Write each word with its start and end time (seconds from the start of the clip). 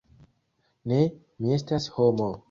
"Ne, 0.93 1.01
mi 1.43 1.53
estas 1.57 1.89
homo." 1.99 2.31